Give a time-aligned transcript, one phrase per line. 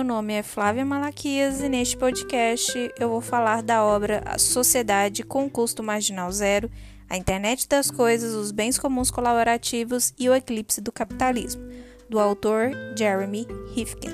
[0.00, 5.22] meu nome é Flávia Malaquias e neste podcast eu vou falar da obra A Sociedade
[5.22, 6.70] com Custo Marginal Zero,
[7.06, 11.62] a Internet das Coisas, os Bens Comuns Colaborativos e o Eclipse do Capitalismo,
[12.08, 14.08] do autor Jeremy Rifkin.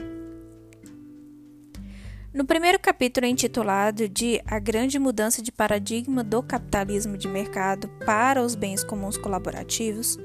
[2.34, 8.43] No primeiro capítulo intitulado de A Grande Mudança de Paradigma do Capitalismo de Mercado para
[8.43, 10.18] os Bens Comuns Colaborativos,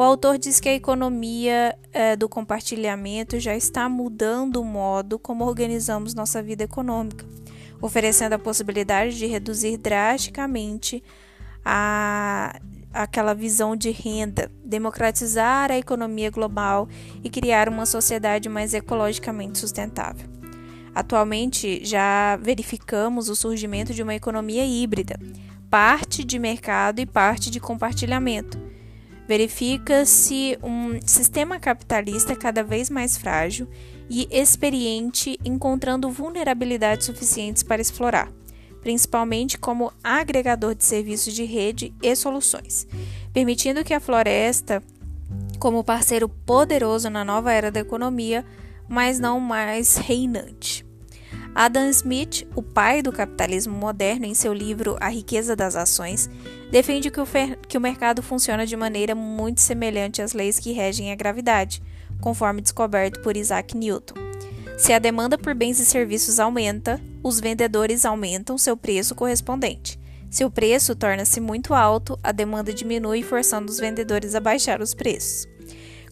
[0.00, 5.44] o autor diz que a economia é, do compartilhamento já está mudando o modo como
[5.44, 7.26] organizamos nossa vida econômica,
[7.82, 11.04] oferecendo a possibilidade de reduzir drasticamente
[11.62, 12.58] a,
[12.94, 16.88] aquela visão de renda, democratizar a economia global
[17.22, 20.26] e criar uma sociedade mais ecologicamente sustentável.
[20.94, 25.20] Atualmente, já verificamos o surgimento de uma economia híbrida,
[25.68, 28.79] parte de mercado e parte de compartilhamento
[29.30, 33.68] verifica-se um sistema capitalista cada vez mais frágil
[34.08, 38.28] e experiente, encontrando vulnerabilidades suficientes para explorar,
[38.80, 42.88] principalmente como agregador de serviços de rede e soluções,
[43.32, 44.82] permitindo que a floresta,
[45.60, 48.44] como parceiro poderoso na nova era da economia,
[48.88, 50.84] mas não mais reinante.
[51.54, 56.30] Adam Smith, o pai do capitalismo moderno, em seu livro A Riqueza das Ações,
[56.70, 57.26] defende que o,
[57.68, 61.82] que o mercado funciona de maneira muito semelhante às leis que regem a gravidade,
[62.20, 64.14] conforme descoberto por Isaac Newton.
[64.78, 70.00] Se a demanda por bens e serviços aumenta, os vendedores aumentam seu preço correspondente.
[70.30, 74.94] Se o preço torna-se muito alto, a demanda diminui, forçando os vendedores a baixar os
[74.94, 75.48] preços.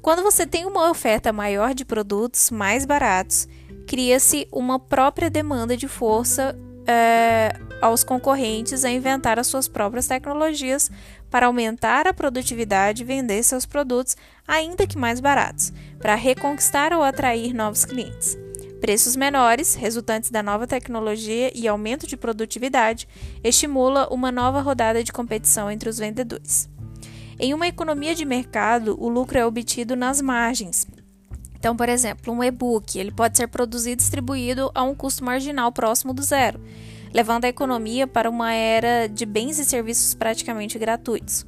[0.02, 3.48] Quando você tem uma oferta maior de produtos mais baratos,
[3.88, 6.54] cria-se uma própria demanda de força
[6.86, 10.90] é, aos concorrentes a inventar as suas próprias tecnologias
[11.30, 14.14] para aumentar a produtividade e vender seus produtos,
[14.46, 18.36] ainda que mais baratos, para reconquistar ou atrair novos clientes.
[18.78, 23.08] Preços menores, resultantes da nova tecnologia e aumento de produtividade,
[23.42, 26.68] estimula uma nova rodada de competição entre os vendedores.
[27.40, 30.86] Em uma economia de mercado, o lucro é obtido nas margens,
[31.58, 35.72] então, por exemplo, um e-book ele pode ser produzido e distribuído a um custo marginal
[35.72, 36.60] próximo do zero,
[37.12, 41.44] levando a economia para uma era de bens e serviços praticamente gratuitos.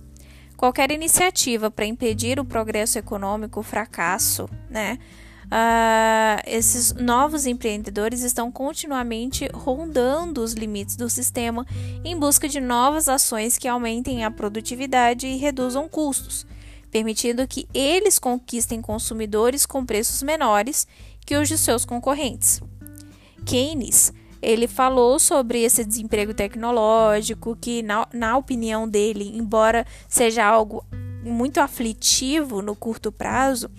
[0.56, 4.98] Qualquer iniciativa para impedir o progresso econômico, o fracasso, né?
[5.46, 11.66] Uh, esses novos empreendedores estão continuamente rondando os limites do sistema
[12.04, 16.46] em busca de novas ações que aumentem a produtividade e reduzam custos
[16.90, 20.86] permitindo que eles conquistem consumidores com preços menores
[21.24, 22.60] que os de seus concorrentes.
[23.46, 24.12] Keynes
[24.42, 30.84] ele falou sobre esse desemprego tecnológico, que, na, na opinião dele, embora seja algo
[31.22, 33.70] muito aflitivo no curto prazo,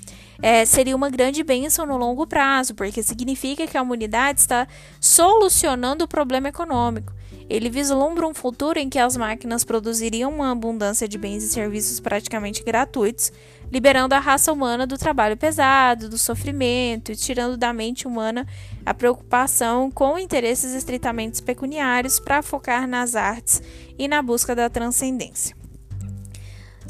[0.41, 4.67] é, seria uma grande bênção no longo prazo, porque significa que a humanidade está
[4.99, 7.13] solucionando o problema econômico.
[7.51, 11.99] Ele vislumbra um futuro em que as máquinas produziriam uma abundância de bens e serviços
[11.99, 13.29] praticamente gratuitos,
[13.69, 18.47] liberando a raça humana do trabalho pesado, do sofrimento e tirando da mente humana
[18.85, 23.61] a preocupação com interesses estritamente pecuniários para focar nas artes
[23.99, 25.60] e na busca da transcendência.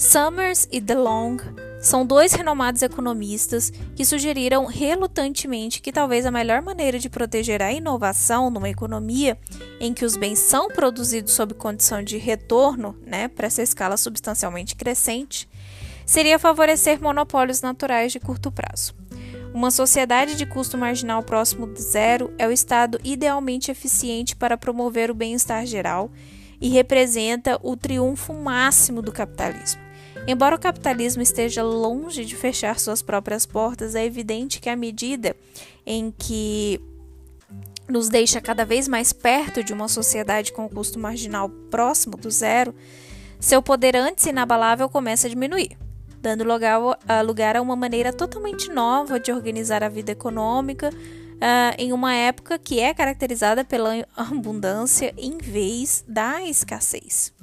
[0.01, 1.37] Summers e DeLong
[1.79, 7.71] são dois renomados economistas que sugeriram relutantemente que talvez a melhor maneira de proteger a
[7.71, 9.37] inovação numa economia
[9.79, 14.75] em que os bens são produzidos sob condição de retorno, né, para essa escala substancialmente
[14.75, 15.47] crescente,
[16.03, 18.95] seria favorecer monopólios naturais de curto prazo.
[19.53, 25.11] Uma sociedade de custo marginal próximo de zero é o estado idealmente eficiente para promover
[25.11, 26.09] o bem-estar geral
[26.59, 29.80] e representa o triunfo máximo do capitalismo.
[30.27, 35.35] Embora o capitalismo esteja longe de fechar suas próprias portas, é evidente que à medida
[35.85, 36.79] em que
[37.89, 42.73] nos deixa cada vez mais perto de uma sociedade com custo marginal próximo do zero,
[43.39, 45.75] seu poder antes inabalável começa a diminuir,
[46.21, 52.13] dando lugar a uma maneira totalmente nova de organizar a vida econômica uh, em uma
[52.13, 57.33] época que é caracterizada pela abundância em vez da escassez.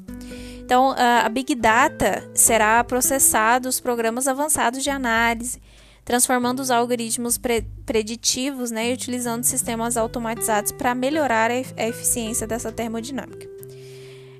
[0.68, 5.62] Então, a Big Data será processado os programas avançados de análise,
[6.04, 12.46] transformando os algoritmos pre preditivos né, e utilizando sistemas automatizados para melhorar a, a, eficiência
[12.46, 13.48] dessa termodinâmica.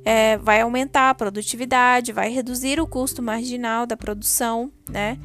[0.05, 5.19] É, vai aumentar a produtividade, vai reduzir o custo marginal da produção, né,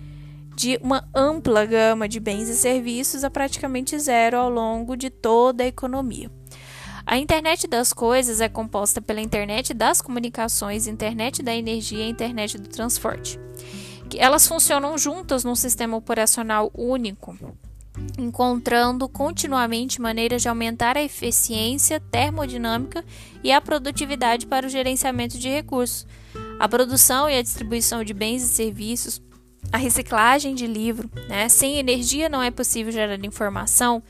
[0.56, 5.66] de uma ampla gama de bens e serviços a praticamente zero ao longo de toda
[5.66, 6.32] a economia.
[7.06, 12.58] A internet das coisas é composta pela internet das comunicações, internet da energia e internet
[12.58, 13.40] do transporte.
[14.16, 17.38] Elas funcionam juntas num sistema operacional único
[18.18, 23.04] encontrando continuamente maneiras de aumentar a eficiência termodinâmica
[23.44, 26.08] e a produtividade para o gerenciamento de recursos.
[26.60, 29.22] A produção e a distribuição de bens e serviços,
[29.72, 31.50] a reciclagem de livro, né?
[31.50, 34.04] sem energia não é possível gerar informação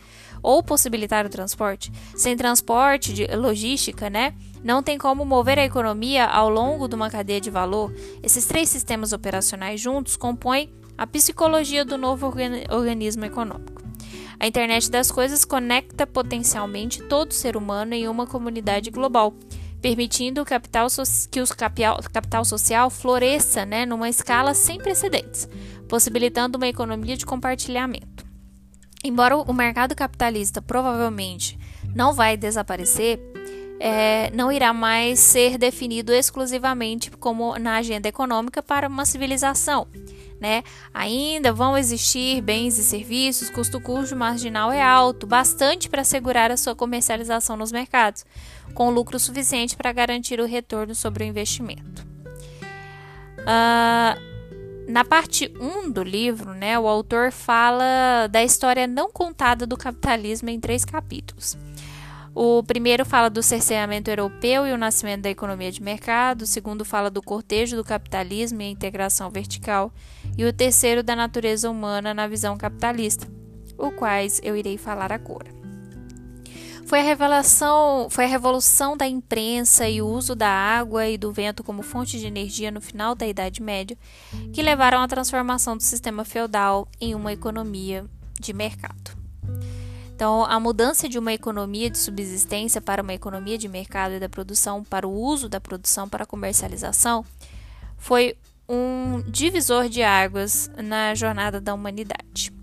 [0.43, 1.91] ou possibilitar o transporte.
[2.15, 4.35] Sem transporte, de logística, né?
[4.63, 7.93] não tem como mover a economia ao longo de uma cadeia de valor.
[8.23, 12.31] Esses três sistemas operacionais juntos compõem a psicologia do novo
[12.71, 13.83] organismo econômico.
[14.39, 19.33] A internet das coisas conecta potencialmente todo ser humano em uma comunidade global,
[19.81, 25.47] permitindo capital so que o capital, capital social floresça né, numa escala sem precedentes,
[25.87, 28.22] possibilitando uma economia de compartilhamento.
[29.03, 31.59] Embora o mercado capitalista provavelmente
[31.93, 33.19] não vai desaparecer,
[33.79, 39.87] é, não irá mais ser definido exclusivamente como na agenda econômica para uma civilização
[40.43, 40.61] né?
[40.93, 46.57] Ainda vão existir bens e serviços custo cujo marginal é alto, bastante para assegurar a
[46.57, 48.25] sua comercialização nos mercados,
[48.73, 52.05] com lucro suficiente para garantir o retorno sobre o investimento.
[53.39, 54.32] Uh,
[54.87, 60.49] na parte 1 do livro, né, o autor fala da história não contada do capitalismo
[60.49, 61.57] em três capítulos.
[62.35, 66.83] O primeiro fala do cerceamento europeu e o nascimento da economia de mercado, o segundo
[66.83, 69.93] fala do cortejo do capitalismo e a integração vertical,
[70.35, 73.27] e o terceiro da natureza humana na visão capitalista,
[73.77, 75.62] o quais eu irei falar agora.
[76.93, 81.31] Foi a revelação, foi a revolução da imprensa e o uso da água e do
[81.31, 83.97] vento como fonte de energia no final da Idade Média
[84.53, 88.05] que levaram à transformação do sistema feudal em uma economia
[88.39, 89.17] de mercado.
[90.13, 94.29] Então, a mudança de uma economia de subsistência para uma economia de mercado e da
[94.29, 97.25] produção para o uso da produção para comercialização
[97.97, 98.37] foi
[98.69, 102.53] um divisor de águas na jornada da humanidade.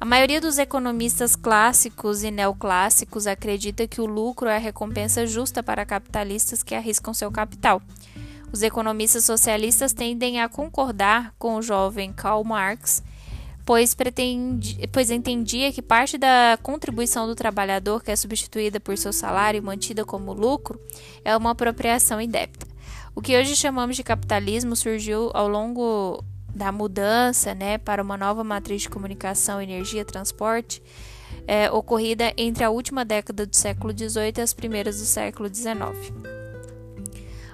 [0.00, 5.62] A maioria dos economistas clássicos e neoclássicos acredita que o lucro é a recompensa justa
[5.62, 7.82] para capitalistas que arriscam seu capital.
[8.52, 13.02] Os economistas socialistas tendem a concordar com o jovem Karl Marx
[13.68, 19.12] pois, pretendi, pois entendia que parte da contribuição do trabalhador, que é substituída por seu
[19.12, 20.80] salário e mantida como lucro,
[21.22, 22.66] é uma apropriação indébita.
[23.14, 26.24] O que hoje chamamos de capitalismo surgiu ao longo
[26.58, 30.82] da mudança né, para uma nova matriz de comunicação, energia transporte,
[31.46, 35.78] é, ocorrida entre a última década do século XVIII e as primeiras do século XIX.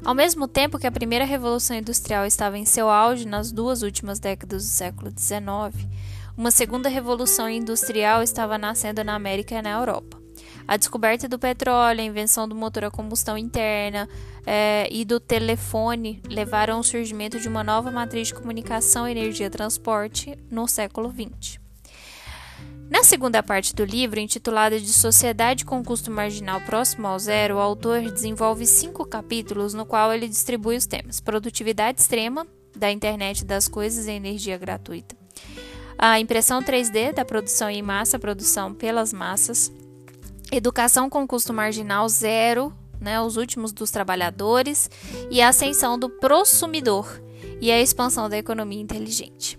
[0.04, 4.18] Ao mesmo tempo que a primeira revolução industrial estava em seu auge nas duas últimas
[4.18, 5.86] décadas do século XIX,
[6.36, 10.23] uma segunda revolução industrial estava nascendo na América e na Europa.
[10.66, 14.08] A descoberta do petróleo, a invenção do motor a combustão interna
[14.46, 19.50] é, e do telefone levaram ao surgimento de uma nova matriz de comunicação, energia e
[19.50, 21.61] transporte no século XX.
[22.88, 27.60] Na segunda parte do livro, intitulada de Sociedade com Custo Marginal Próximo ao Zero, o
[27.60, 32.46] autor desenvolve cinco capítulos no qual ele distribui os temas: produtividade extrema
[32.76, 35.17] da internet das coisas e energia gratuita,
[35.96, 39.72] a impressão 3D da produção em massa, produção pelas massas,
[40.56, 44.90] educação com custo marginal zero, né, os últimos dos trabalhadores,
[45.30, 47.20] e a ascensão do prosumidor
[47.60, 49.58] e a expansão da economia inteligente.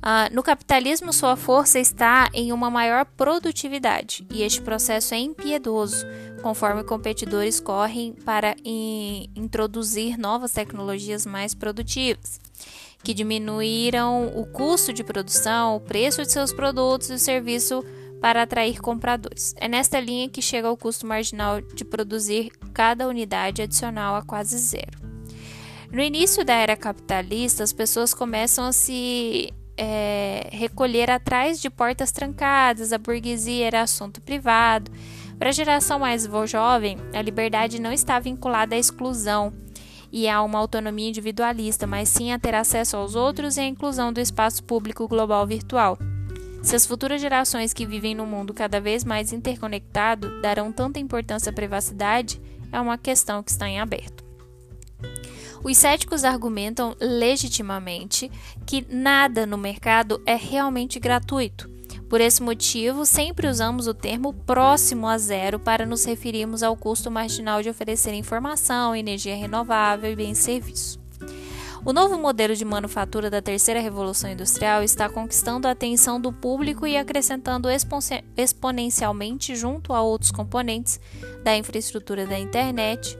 [0.00, 6.06] Uh, no capitalismo, sua força está em uma maior produtividade, e este processo é impiedoso,
[6.42, 12.40] conforme competidores correm para in introduzir novas tecnologias mais produtivas,
[13.02, 17.84] que diminuíram o custo de produção, o preço de seus produtos e o serviço
[18.20, 19.54] para atrair compradores.
[19.58, 24.58] É nesta linha que chega o custo marginal de produzir cada unidade adicional a quase
[24.58, 25.00] zero.
[25.90, 32.12] No início da era capitalista, as pessoas começam a se é, recolher atrás de portas
[32.12, 34.90] trancadas, a burguesia era assunto privado.
[35.38, 39.52] Para a geração mais jovem, a liberdade não está vinculada à exclusão
[40.12, 44.12] e a uma autonomia individualista, mas sim a ter acesso aos outros e à inclusão
[44.12, 45.96] do espaço público global virtual.
[46.62, 51.50] Se as futuras gerações que vivem num mundo cada vez mais interconectado darão tanta importância
[51.50, 52.40] à privacidade,
[52.70, 54.24] é uma questão que está em aberto.
[55.62, 58.30] Os céticos argumentam legitimamente
[58.66, 61.68] que nada no mercado é realmente gratuito.
[62.08, 67.10] Por esse motivo, sempre usamos o termo próximo a zero para nos referirmos ao custo
[67.10, 70.99] marginal de oferecer informação, energia renovável e bem serviço.
[71.82, 76.86] O novo modelo de manufatura da terceira revolução industrial está conquistando a atenção do público
[76.86, 77.68] e acrescentando
[78.36, 81.00] exponencialmente junto a outros componentes
[81.42, 83.16] da infraestrutura da internet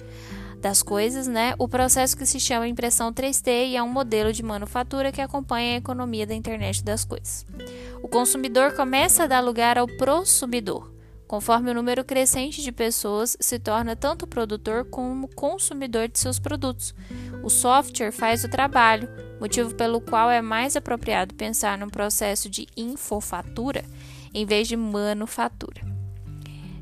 [0.61, 1.55] das coisas, né?
[1.59, 5.75] O processo que se chama impressão 3D e é um modelo de manufatura que acompanha
[5.75, 7.47] a economia da internet das coisas.
[8.03, 10.90] O consumidor começa a dar lugar ao prosumidor,
[11.31, 16.93] conforme o número crescente de pessoas se torna tanto produtor como consumidor de seus produtos.
[17.45, 19.09] O software faz o trabalho,
[19.41, 23.85] motivo pelo qual é mais apropriado pensar num processo de infofatura
[24.35, 25.83] em vez de manufatura.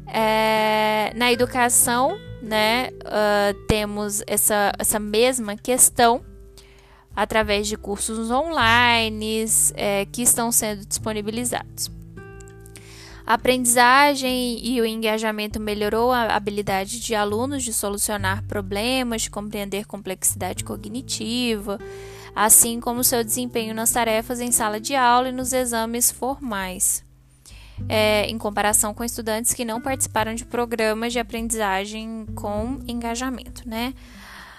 [0.07, 6.25] É, na educação, né, uh, temos essa, essa mesma questão
[7.14, 11.98] através de cursos online é, que estão sendo disponibilizados.
[13.28, 19.85] A aprendizagem e o engajamento melhorou a habilidade de alunos de solucionar problemas, de compreender
[19.85, 21.78] complexidade cognitiva,
[22.35, 27.04] assim como seu desempenho nas tarefas em sala de aula e nos exames formais
[27.87, 33.92] é, em comparação com estudantes que não participaram de programas de aprendizagem com engajamento, né?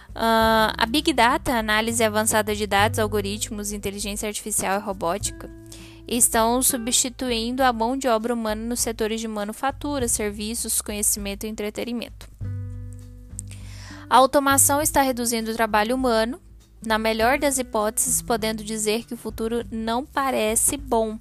[0.09, 5.49] Uh, a Big Data, análise avançada de dados, algoritmos, inteligência artificial e robótica,
[6.09, 12.27] estão substituindo a mão de obra humana nos setores de manufatura, serviços, conhecimento e entretenimento.
[14.09, 16.41] A automação está reduzindo o trabalho humano,
[16.83, 21.19] na melhor das hipóteses, podendo dizer que o futuro não parece bom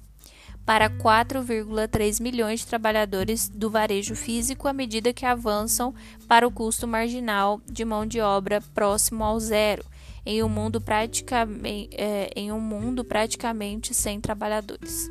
[0.69, 5.95] para 4,3 milhões de trabalhadores do varejo físico à medida que avançam
[6.27, 9.83] para o custo marginal de mão de obra próximo ao zero,
[10.23, 15.09] em um mundo praticamente, é, em um mundo praticamente sem trabalhadores.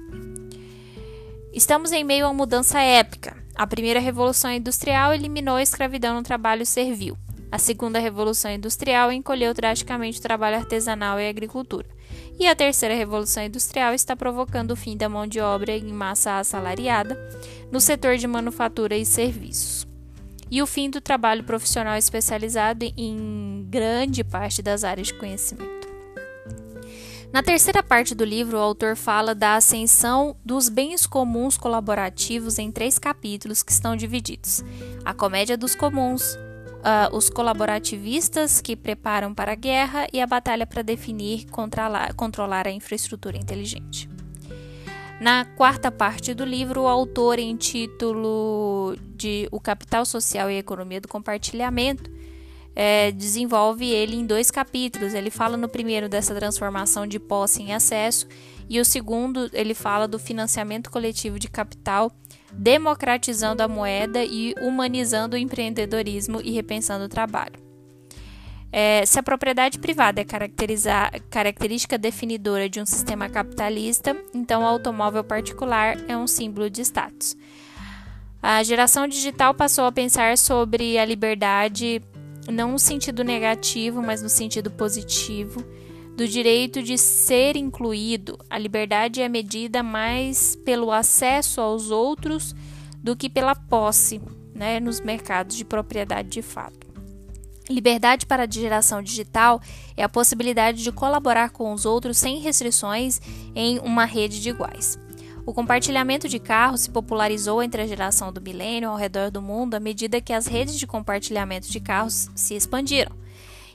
[1.53, 3.37] Estamos em meio a uma mudança épica.
[3.57, 7.19] A primeira revolução industrial eliminou a escravidão no trabalho servil.
[7.51, 11.98] A segunda revolução industrial encolheu drasticamente o trabalho artesanal e a agricultura.
[12.39, 16.39] E a terceira revolução industrial está provocando o fim da mão de obra em massa
[16.39, 17.19] assalariada
[17.71, 19.87] no setor de manufatura e serviços.
[20.51, 25.89] E o fim do trabalho profissional especializado em grande parte das áreas de conhecimento.
[27.33, 32.71] Na terceira parte do livro, o autor fala da ascensão dos bens comuns colaborativos em
[32.71, 34.65] três capítulos que estão divididos:
[35.05, 36.39] a comédia dos comuns,
[36.79, 42.67] uh, os colaborativistas que preparam para a guerra e a batalha para definir controlar, controlar
[42.67, 44.09] a infraestrutura inteligente.
[45.21, 50.59] Na quarta parte do livro, o autor, em título de O Capital Social e a
[50.59, 52.09] Economia do Compartilhamento,
[52.75, 55.15] é, desenvolve ele em dois capítulos.
[55.15, 58.29] Ele fala no primeiro dessa transformação de posse em acesso,
[58.69, 62.13] e o segundo ele fala do financiamento coletivo de capital
[62.53, 67.69] democratizando a moeda e humanizando o empreendedorismo e repensando o trabalho.
[68.71, 70.25] É, se a propriedade privada é
[71.31, 77.37] característica definidora de um sistema capitalista, então o automóvel particular é um símbolo de status.
[78.43, 82.03] A geração digital passou a pensar sobre a liberdade
[82.47, 85.65] não no sentido negativo, mas no sentido positivo
[86.19, 88.37] do direito de ser incluído.
[88.51, 92.57] A liberdade é medida mais pelo acesso aos outros
[93.01, 94.21] do que pela posse
[94.53, 96.89] né, nos mercados de propriedade de fato.
[97.71, 99.63] Liberdade para a geração digital
[99.97, 103.21] é a possibilidade de colaborar com os outros sem restrições
[103.55, 104.99] em uma rede de iguais.
[105.47, 109.77] O compartilhamento de carros se popularizou entre a geração do milênio ao redor do mundo
[109.77, 113.18] à medida que as redes de compartilhamento de carros se expandiram.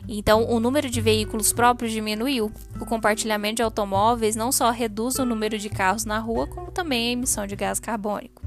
[0.07, 2.51] Então, o número de veículos próprios diminuiu.
[2.79, 7.09] O compartilhamento de automóveis não só reduz o número de carros na rua, como também
[7.09, 8.41] a emissão de gás carbônico.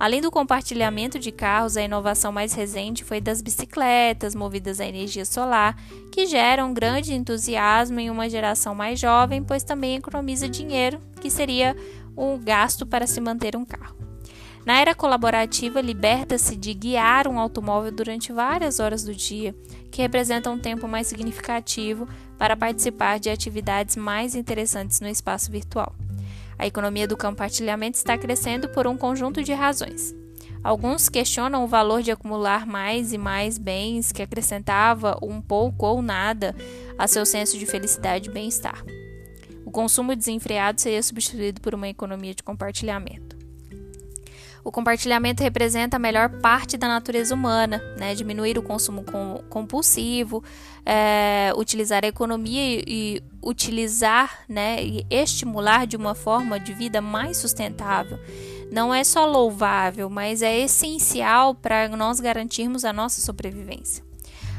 [0.00, 5.26] Além do compartilhamento de carros, a inovação mais recente foi das bicicletas movidas a energia
[5.26, 5.76] solar,
[6.10, 11.76] que geram grande entusiasmo em uma geração mais jovem, pois também economiza dinheiro, que seria
[12.16, 13.99] um gasto para se manter um carro.
[14.64, 19.54] Na era colaborativa, liberta-se de guiar um automóvel durante várias horas do dia,
[19.90, 22.06] que representa um tempo mais significativo
[22.38, 25.94] para participar de atividades mais interessantes no espaço virtual.
[26.58, 30.14] A economia do compartilhamento está crescendo por um conjunto de razões.
[30.62, 36.02] Alguns questionam o valor de acumular mais e mais bens que acrescentava um pouco ou
[36.02, 36.54] nada
[36.98, 38.84] a seu senso de felicidade e bem-estar.
[39.64, 43.39] O consumo desenfreado seria substituído por uma economia de compartilhamento.
[44.62, 48.14] O compartilhamento representa a melhor parte da natureza humana, né?
[48.14, 49.04] diminuir o consumo
[49.48, 50.44] compulsivo,
[50.84, 57.00] é, utilizar a economia e, e utilizar né, e estimular de uma forma de vida
[57.00, 58.18] mais sustentável.
[58.70, 64.04] Não é só louvável, mas é essencial para nós garantirmos a nossa sobrevivência.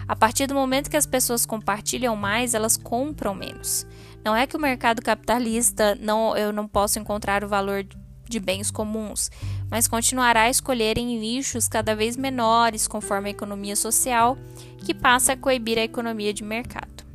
[0.08, 3.88] A partir do momento que as pessoas compartilham mais, elas compram menos.
[4.26, 7.86] Não é que o mercado capitalista não eu não posso encontrar o valor
[8.28, 9.30] de bens comuns,
[9.72, 14.38] mas continuará a escolher em nichos cada vez menores conforme a economia social,
[14.80, 17.06] que passa a coibir a economia de mercado.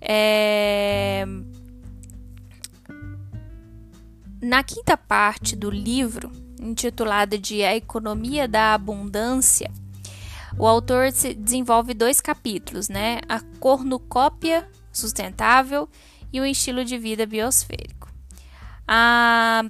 [0.00, 1.24] É...
[4.42, 9.70] Na quinta parte do livro, intitulada de A Economia da Abundância,
[10.58, 13.20] o autor desenvolve dois capítulos, né?
[13.28, 15.88] A cornucópia sustentável
[16.32, 18.12] e o estilo de vida biosférico.
[18.86, 19.64] A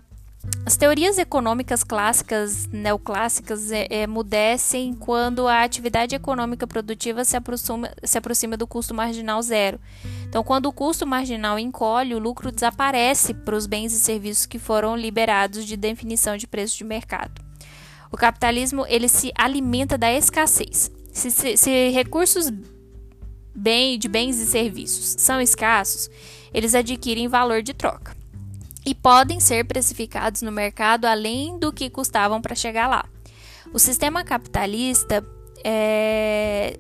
[0.67, 7.93] as teorias econômicas clássicas, neoclássicas, é, é, mudecem quando a atividade econômica produtiva se aproxima,
[8.03, 9.79] se aproxima do custo marginal zero.
[10.29, 14.59] Então, quando o custo marginal encolhe, o lucro desaparece para os bens e serviços que
[14.59, 17.41] foram liberados de definição de preço de mercado.
[18.11, 20.91] O capitalismo ele se alimenta da escassez.
[21.13, 22.51] Se, se, se recursos
[23.55, 26.11] bem, de bens e serviços são escassos,
[26.53, 28.22] eles adquirem valor de troca
[28.85, 33.05] e podem ser precificados no mercado além do que custavam para chegar lá.
[33.73, 35.25] O sistema capitalista
[35.65, 36.77] é,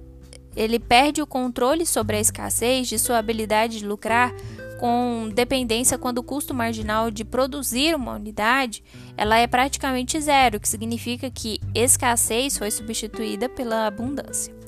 [0.57, 4.35] ele perde o controle sobre a escassez de sua habilidade de lucrar
[4.79, 8.83] com dependência quando o custo marginal de produzir uma unidade
[9.17, 14.62] ela é praticamente zero, o que significa que escassez foi substituída pela abundância.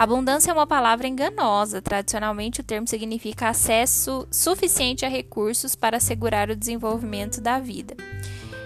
[0.00, 1.82] Abundância é uma palavra enganosa.
[1.82, 7.94] Tradicionalmente, o termo significa acesso suficiente a recursos para assegurar o desenvolvimento da vida.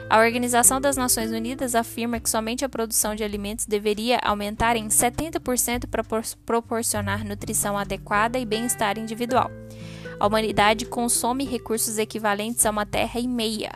[0.09, 4.87] A Organização das Nações Unidas afirma que somente a produção de alimentos deveria aumentar em
[4.87, 6.05] 70% para
[6.47, 9.50] proporcionar nutrição adequada e bem-estar individual.
[10.21, 13.73] A humanidade consome recursos equivalentes a uma terra e meia,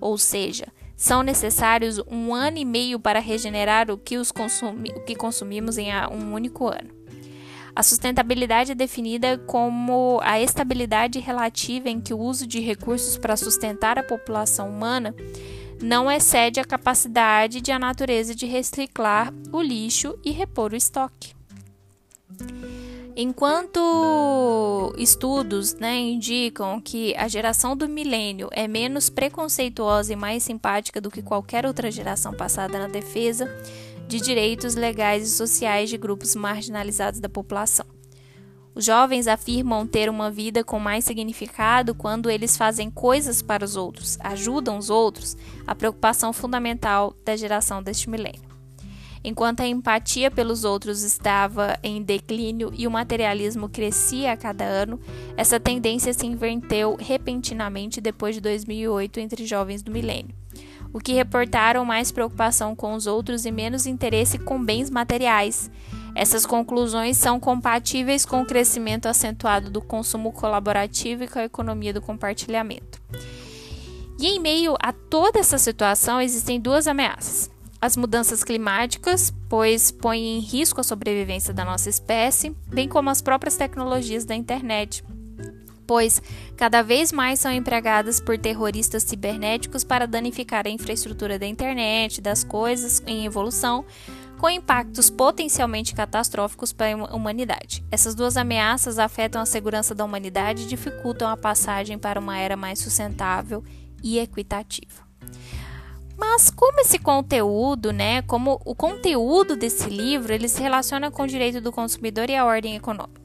[0.00, 5.16] ou seja, são necessários um ano e meio para regenerar o que, consumi o que
[5.16, 6.99] consumimos em um único ano.
[7.74, 13.36] A sustentabilidade é definida como a estabilidade relativa em que o uso de recursos para
[13.36, 15.14] sustentar a população humana
[15.82, 21.34] não excede a capacidade de a natureza de reciclar o lixo e repor o estoque.
[23.16, 31.00] Enquanto estudos né, indicam que a geração do milênio é menos preconceituosa e mais simpática
[31.00, 33.46] do que qualquer outra geração passada na defesa
[34.10, 37.86] de direitos legais e sociais de grupos marginalizados da população.
[38.74, 43.76] Os jovens afirmam ter uma vida com mais significado quando eles fazem coisas para os
[43.76, 48.50] outros, ajudam os outros, a preocupação fundamental da geração deste milênio.
[49.22, 54.98] Enquanto a empatia pelos outros estava em declínio e o materialismo crescia a cada ano,
[55.36, 60.34] essa tendência se inverteu repentinamente depois de 2008 entre jovens do milênio,
[60.92, 65.70] o que reportaram mais preocupação com os outros e menos interesse com bens materiais.
[66.14, 71.92] Essas conclusões são compatíveis com o crescimento acentuado do consumo colaborativo e com a economia
[71.92, 73.00] do compartilhamento.
[74.18, 77.50] E em meio a toda essa situação existem duas ameaças
[77.80, 83.22] as mudanças climáticas, pois põem em risco a sobrevivência da nossa espécie, bem como as
[83.22, 85.02] próprias tecnologias da internet,
[85.90, 86.22] pois
[86.56, 92.44] cada vez mais são empregadas por terroristas cibernéticos para danificar a infraestrutura da internet, das
[92.44, 93.84] coisas em evolução,
[94.38, 97.84] com impactos potencialmente catastróficos para a humanidade.
[97.90, 102.56] Essas duas ameaças afetam a segurança da humanidade e dificultam a passagem para uma era
[102.56, 103.64] mais sustentável
[104.00, 105.02] e equitativa.
[106.16, 111.26] Mas como esse conteúdo, né, como o conteúdo desse livro, ele se relaciona com o
[111.26, 113.19] direito do consumidor e a ordem econômica.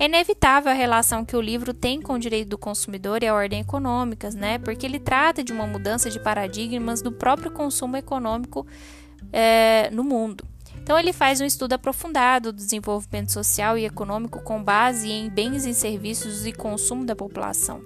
[0.00, 3.34] É inevitável a relação que o livro tem com o direito do consumidor e a
[3.34, 8.66] ordem econômicas, né, porque ele trata de uma mudança de paradigmas do próprio consumo econômico
[9.30, 10.42] é, no mundo.
[10.82, 15.66] Então, ele faz um estudo aprofundado do desenvolvimento social e econômico com base em bens
[15.66, 17.84] e serviços e consumo da população.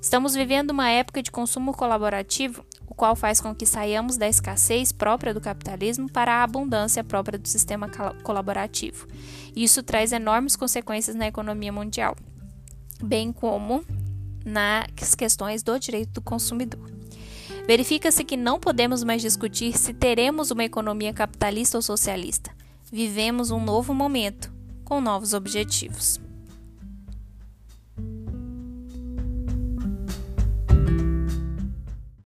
[0.00, 2.64] Estamos vivendo uma época de consumo colaborativo
[2.94, 7.46] qual faz com que saiamos da escassez própria do capitalismo para a abundância própria do
[7.48, 7.88] sistema
[8.22, 9.06] colaborativo.
[9.54, 12.16] Isso traz enormes consequências na economia mundial,
[13.02, 13.84] bem como
[14.44, 16.90] nas questões do direito do consumidor.
[17.66, 22.50] Verifica-se que não podemos mais discutir se teremos uma economia capitalista ou socialista.
[22.90, 24.50] Vivemos um novo momento,
[24.84, 26.18] com novos objetivos.